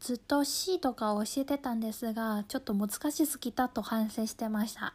[0.00, 4.94] ずっと C とか教えてたんですが、ちょっと難しすぎたと反省してました。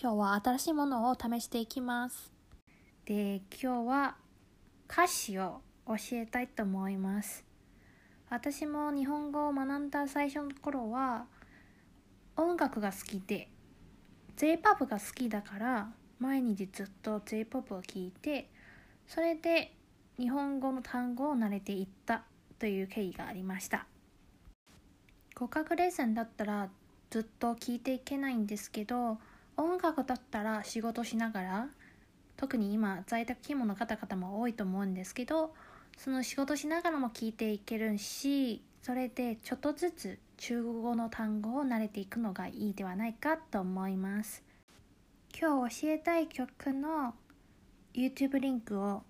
[0.00, 2.32] 今日は新しいものを試していきます。
[3.04, 4.16] で、今日は
[4.90, 7.50] 歌詞を教えたいと思います。
[8.30, 11.26] 私も日本語を学んだ最初の頃は
[12.36, 13.48] 音楽が好きで
[14.36, 15.90] J-POP が好きだから
[16.20, 18.48] 毎日ずっと J-POP を聴いて
[19.08, 19.74] それで
[20.16, 22.22] 日本語の単語を慣れていった
[22.60, 23.86] という経緯がありました
[25.40, 26.68] 語学レッスンだったら
[27.08, 29.16] ずっと聞いていけないんですけど
[29.56, 31.68] 音楽だったら仕事しながら
[32.36, 35.54] 特に今在宅勤務の方々も多いと思うんですけど
[35.96, 44.42] その仕事しながらも聞いていけるしそれでちょっとずつ中国語の単語を慣れていくのがいいではないかと思います。
[45.38, 47.14] 今日教えたい曲の
[47.94, 49.02] YouTube リンクを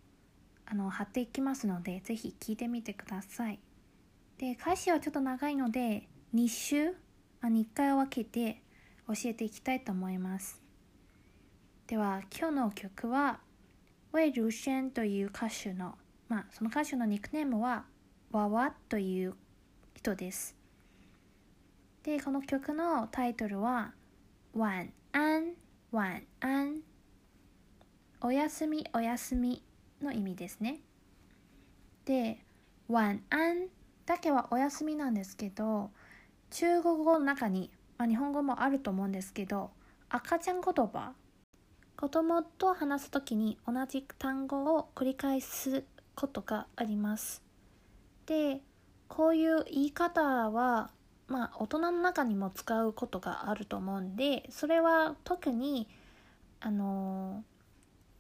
[0.67, 3.59] あの貼っていきますのでぜひ聞いてみてください。
[4.39, 6.95] で歌詞はちょっと長いので2週？
[7.41, 8.63] あ2回分けて
[9.09, 10.63] 教えていきたいと思います。
[11.89, 13.41] では今日の曲は
[14.13, 17.85] 魏如萱という歌手のまあその歌手のニックネームは
[18.31, 19.35] わわという
[19.97, 20.55] 人です。
[22.05, 23.93] でこの曲のタイトルは
[24.55, 25.55] 「晚安
[25.91, 26.81] 晚安」
[28.23, 29.65] おやすみおやすみ
[30.01, 30.79] の意味ですね。
[32.05, 32.39] で
[32.87, 33.67] 「晚安」
[34.07, 35.91] だけはおやすみなんですけど
[36.51, 39.71] 中国語の中に、まあ、日本語もあると思うんですけど
[40.09, 41.13] 赤ちゃん言葉。
[41.97, 45.85] 子供と話す時に同じ単語を繰り返す
[46.15, 47.43] ことがあります。
[48.25, 48.63] で
[49.07, 50.91] こういう言い方は
[51.29, 55.89] まあ大人の中にも使うことがあると思うんでそれは特に
[56.61, 57.45] あの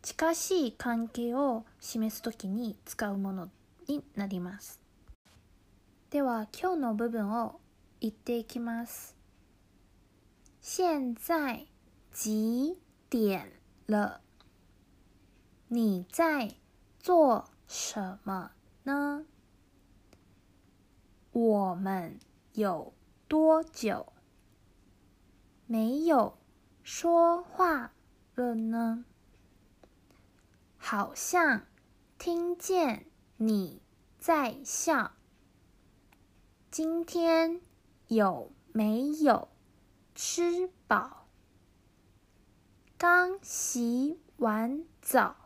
[0.02, 3.48] 近しい関係を示す時に使うもの
[3.88, 4.78] になります。
[6.10, 7.60] では今日の部分を
[7.99, 9.15] 言っていきます
[10.61, 11.67] 現在
[12.11, 12.79] 几
[13.09, 13.51] 点
[13.85, 14.21] 了
[15.67, 16.55] 你在
[16.99, 18.51] 做什么
[18.83, 19.25] 呢
[21.31, 22.19] 我们
[22.53, 22.93] 有
[23.27, 24.13] 多久
[25.67, 26.37] 没有
[26.83, 27.93] 说话
[28.35, 29.05] 了呢？
[30.77, 31.65] 好像
[32.19, 33.07] 听见
[33.37, 33.81] 你
[34.19, 35.13] 在笑。
[36.69, 37.61] 今天
[38.12, 39.46] 有没有
[40.16, 41.28] 吃饱？
[42.98, 45.36] 刚洗完澡，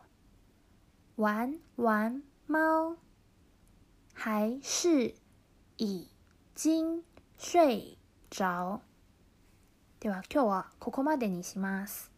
[1.15, 2.97] 玩完猫，
[4.15, 5.13] 还是
[5.77, 6.07] 已
[6.55, 7.03] 经
[7.37, 7.99] 睡
[8.31, 8.81] 着。
[9.99, 12.11] では今日はここまでにします。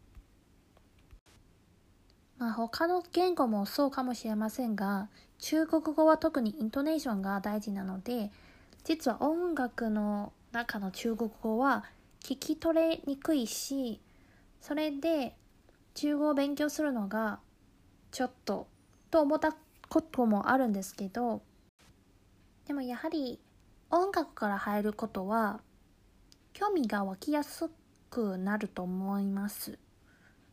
[2.37, 5.09] まあ他の言語もそうかもしれませんが、
[5.39, 8.31] 中国語は特にイントネーションが大事なので、
[8.85, 11.85] 実は音楽の中の中国語は
[12.23, 13.99] 聞き取れにくいし、
[14.61, 15.35] それで
[15.93, 17.39] 中国を勉強するのが
[18.11, 18.67] ちょっと
[19.11, 19.55] と思った
[19.89, 21.41] こともあるんですけど、
[22.65, 23.39] でもやはり
[23.89, 25.61] 音楽から入ることは
[26.53, 27.69] 興味が湧きやす
[28.09, 29.77] くなると思います。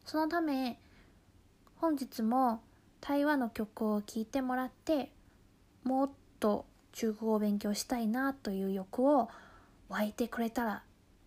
[0.05, 0.79] そのため
[1.77, 2.63] 本日も
[3.01, 5.11] 台湾の曲を聴いてもらって
[5.83, 6.11] もっ
[6.41, 9.29] と中国語を勉強したいなという欲を
[9.89, 10.83] 湧いてくれたら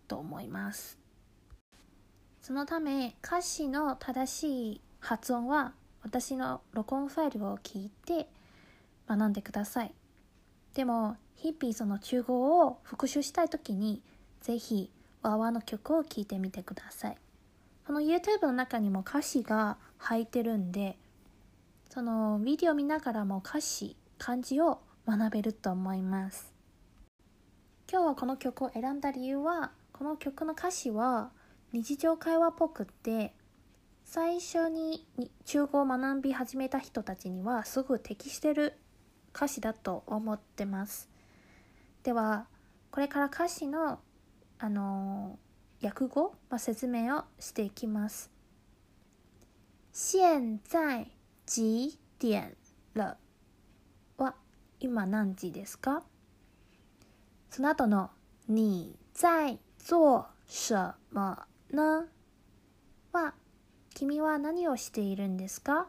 [0.08, 0.98] と思います。
[2.42, 8.30] そのため歌詞の正しい発音は私の録音ファイルを聞いて
[9.08, 9.94] 学んでください。
[10.74, 14.02] でも日々その中国語を復習したい時に
[14.42, 14.92] ぜひ
[15.22, 17.18] わわの曲を聴いてみてください。
[17.86, 20.98] この YouTube の中にも歌詞が入ってるんで
[21.90, 26.57] そのビデオ見ながらも歌詞漢字を学べると思います。
[27.90, 31.32] 今日はこの曲を選んだ理由はこの曲の歌詞は
[31.72, 33.34] 日常会話っぽくって
[34.04, 35.06] 最初に
[35.46, 38.74] 中国を学び始めた人たちにはすぐ適してる
[39.34, 41.10] 歌詞だと思ってます。
[42.04, 42.48] では
[42.92, 44.00] これから歌詞の
[44.60, 45.40] あの
[45.82, 48.32] 訳語、まあ、説明をしていきます
[49.94, 51.12] 現在
[51.46, 52.58] 几点
[52.96, 53.16] 了？
[54.18, 54.34] は
[54.80, 56.04] 今何時ですか？
[57.50, 58.12] その後の
[58.48, 62.08] 你在做什么呢？
[63.12, 63.34] は
[63.96, 65.88] 君は何をしているんですか？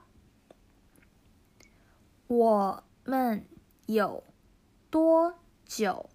[2.28, 3.46] 我们
[3.86, 4.22] 有
[4.90, 5.34] 多
[5.66, 6.08] 久？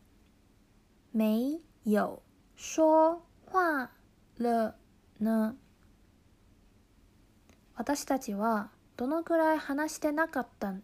[1.12, 2.22] 没有
[2.56, 3.92] 说話
[4.38, 4.76] 了
[5.20, 5.56] 呢？
[7.76, 10.84] 私たちはどのくらい話してなかったん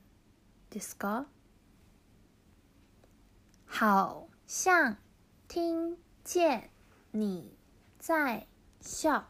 [0.69, 1.25] ですか？
[3.67, 4.28] 好。
[4.51, 4.98] 像
[5.48, 6.72] 听见
[7.12, 7.56] 你
[8.00, 8.48] 在
[8.81, 9.28] 笑。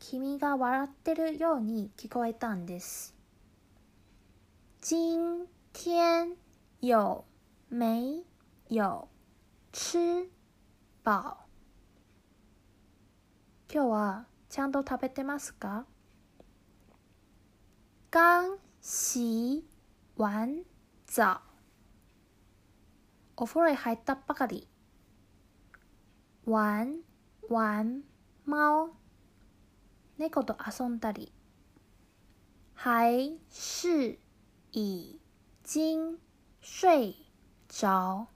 [0.00, 3.14] 君が笑ってるように聞こえたんです。
[4.80, 6.34] 今天
[6.80, 7.26] 有
[7.68, 8.24] 没
[8.68, 9.08] 有
[9.74, 10.30] 吃
[11.04, 11.36] 饱？
[13.68, 15.84] 今日はちゃんと食べてますか？
[18.10, 19.62] 刚洗
[20.16, 20.64] 完
[21.06, 21.42] 澡。
[23.36, 24.66] お風呂へ入ったばかり。
[26.46, 26.96] 玩
[27.50, 28.02] 玩
[28.46, 28.90] 猫
[30.18, 31.32] 猫と遊んだり。
[32.74, 34.18] 还是
[34.72, 35.20] 已
[35.64, 36.18] 经
[36.60, 37.26] 睡。
[37.68, 38.28] 着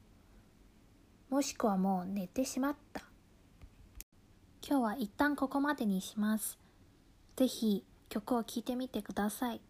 [1.29, 3.03] もしくはもう寝てしまった。
[4.67, 6.58] 今日は一旦ここまでにします。
[7.37, 9.61] ぜひ曲を聴いてみてください。